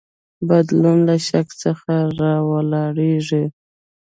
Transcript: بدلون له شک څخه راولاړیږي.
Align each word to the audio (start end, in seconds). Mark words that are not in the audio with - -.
بدلون 0.47 0.99
له 1.07 1.15
شک 1.27 1.47
څخه 1.63 1.93
راولاړیږي. 2.19 3.45